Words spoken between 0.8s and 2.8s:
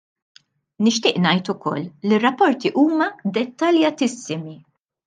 Nixtieq ngħid ukoll li r-rapporti